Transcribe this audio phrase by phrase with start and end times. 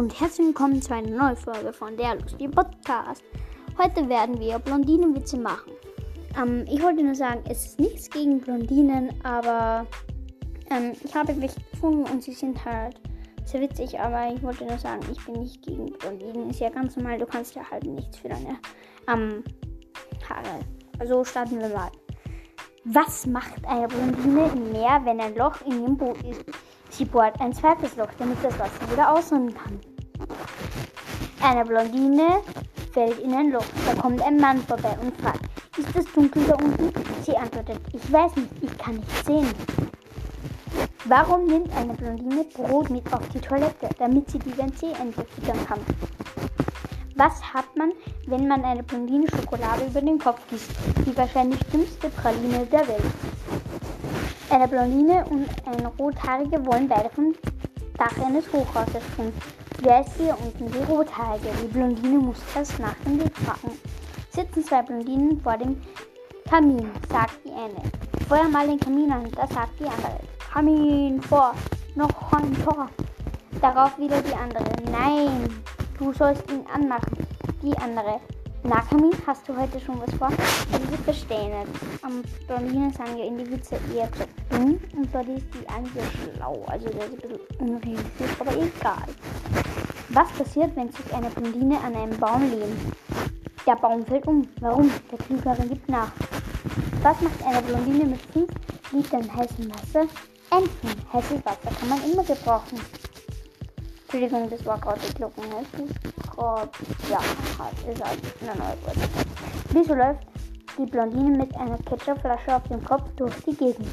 [0.00, 3.22] und herzlich willkommen zu einer neuen Folge von der Lustige Podcast.
[3.76, 5.72] Heute werden wir Blondinenwitze machen.
[6.38, 9.86] Ähm, ich wollte nur sagen, es ist nichts gegen Blondinen, aber
[10.70, 12.98] ähm, ich habe welche gefunden und sie sind halt
[13.44, 16.48] sehr witzig, aber ich wollte nur sagen, ich bin nicht gegen Blondinen.
[16.48, 18.56] Ist ja ganz normal, du kannst ja halt nichts für deine
[19.06, 19.44] ähm,
[20.26, 20.60] Haare.
[20.98, 21.90] Also starten wir mal.
[22.84, 26.46] Was macht eine Blondine im Meer, wenn ein Loch in ihrem Boot ist?
[26.88, 29.78] Sie bohrt ein zweites Loch, damit das Wasser wieder ausrinnen kann.
[31.42, 32.40] Eine Blondine
[32.92, 33.64] fällt in ein Loch.
[33.86, 35.40] Da kommt ein Mann vorbei und fragt,
[35.78, 36.92] ist es dunkel da unten?
[37.24, 39.48] Sie antwortet, ich weiß nicht, ich kann nicht sehen.
[41.06, 45.80] Warum nimmt eine Blondine Brot mit auf die Toilette, damit sie die WC-Ente füttern kann?
[47.16, 47.92] Was hat man,
[48.26, 50.70] wenn man eine Blondine Schokolade über den Kopf gießt?
[51.06, 53.02] Die wahrscheinlich dümmste Praline der Welt.
[54.50, 57.34] Eine Blondine und ein Rothaarige wollen beide vom
[57.98, 59.32] Dach eines Hochhauses springen.
[59.82, 61.48] Wer ist hier unten die Rothaarige?
[61.62, 63.72] Die Blondine muss erst nach dem Weg fragen.
[64.28, 65.80] Sitzen zwei Blondinen vor dem
[66.50, 67.80] Kamin, sagt die eine.
[68.28, 70.20] Feuer mal den Kamin an, da sagt die andere.
[70.52, 71.54] Kamin vor,
[71.94, 72.90] noch ein Tor.
[73.62, 74.64] Darauf wieder die andere.
[74.92, 75.48] Nein,
[75.98, 77.16] du sollst ihn anmachen.
[77.62, 78.20] Die andere.
[78.62, 80.28] Na, Kamin, hast du heute schon was vor?
[80.28, 82.02] Sie verstehen nicht.
[82.02, 86.04] Am Blondinen sagen ja in die Witze eher zu dumm und dort ist die andere
[86.36, 86.62] schlau.
[86.66, 89.06] Also, der ist ein bisschen unrealistisch, aber egal.
[90.12, 92.80] Was passiert, wenn sich eine Blondine an einen Baum lehnt?
[93.64, 94.48] Der Baum fällt um.
[94.60, 94.90] Warum?
[95.08, 96.10] Der Klügere gibt nach.
[97.02, 98.50] Was macht eine Blondine mit 5
[98.90, 100.08] Litern heißem Wasser?
[100.50, 101.12] Enten.
[101.12, 102.80] Heißes Wasser kann man immer gebrauchen.
[104.02, 105.44] Entschuldigung, das war gerade die Glocken.
[106.34, 106.70] Gott,
[107.08, 107.20] ja,
[107.58, 109.08] halt, ist halt eine neue Wurzel.
[109.72, 110.26] Wieso läuft
[110.76, 113.86] die Blondine mit einer Ketchupflasche auf dem Kopf durch die Gegend?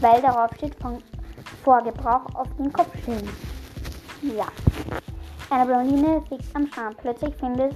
[0.00, 1.00] Weil darauf steht von
[1.62, 3.28] vor Gebrauch auf den Kopf stellen.
[4.22, 4.46] Ja.
[5.52, 6.96] Eine Blondine fegt am Strand.
[6.96, 7.74] Plötzlich fängt es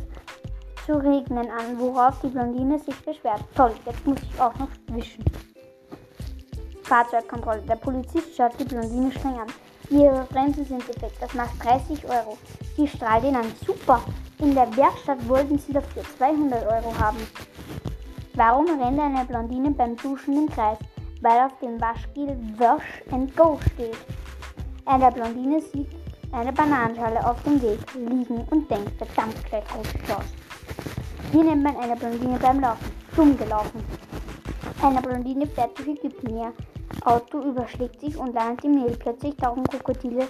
[0.86, 3.44] zu regnen an, worauf die Blondine sich beschwert.
[3.54, 5.22] Toll, jetzt muss ich auch noch wischen.
[6.84, 7.60] Fahrzeugkontrolle.
[7.68, 9.48] Der Polizist schaut die Blondine streng an.
[9.90, 11.20] Ihre Bremsen sind defekt.
[11.20, 12.38] Das macht 30 Euro.
[12.78, 13.52] Sie strahlt ihn an.
[13.66, 14.00] Super.
[14.38, 17.18] In der Werkstatt wollten sie dafür 200 Euro haben.
[18.32, 20.78] Warum rennt eine Blondine beim Duschen im Kreis?
[21.20, 23.98] Weil auf dem Waschgel Wash and Go steht.
[24.86, 29.86] Eine Blondine sieht eine Bananenschale auf dem Weg liegen und denkt, verdammt gleich aus.
[31.32, 32.92] Hier nennt man eine Blondine beim Laufen.
[33.14, 33.82] Dumm gelaufen.
[34.82, 36.52] Eine Blondine fährt durch Ägypten.
[37.04, 38.96] Auto überschlägt sich und landet im Nil.
[38.98, 40.26] Plötzlich tauchen Krokodile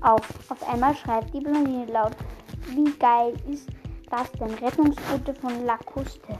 [0.00, 0.22] auf.
[0.48, 2.12] Auf einmal schreit die Blondine laut.
[2.68, 3.68] Wie geil ist
[4.10, 4.52] das denn?
[4.54, 6.38] Rettungsboote von Lacoste.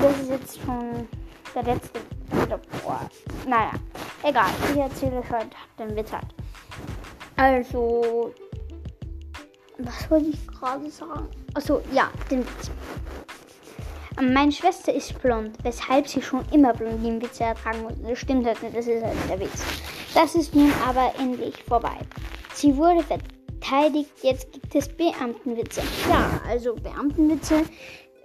[0.00, 1.08] Das ist jetzt schon
[1.54, 2.00] der letzte.
[2.84, 3.00] Boah.
[3.46, 3.72] Naja,
[4.22, 4.50] egal.
[4.72, 6.37] Ich erzähle euch heute den Witz halt.
[7.38, 8.32] Also,
[9.78, 11.28] was wollte ich gerade sagen?
[11.54, 12.70] Achso, ja, den Witz.
[14.20, 17.92] Meine Schwester ist blond, weshalb sie schon immer Blondinenwitze ertragen muss.
[18.02, 19.62] Das stimmt halt nicht, das ist halt der Witz.
[20.14, 21.96] Das ist nun aber endlich vorbei.
[22.54, 25.82] Sie wurde verteidigt, jetzt gibt es Beamtenwitze.
[26.10, 27.62] Ja, also Beamtenwitze,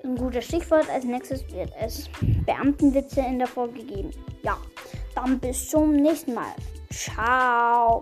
[0.03, 0.89] ein gutes Stichwort.
[0.89, 2.09] Als nächstes wird es
[2.47, 4.09] Beamtenwitze in der Folge geben.
[4.41, 4.57] Ja,
[5.13, 6.55] dann bis zum nächsten Mal.
[6.91, 8.01] Ciao.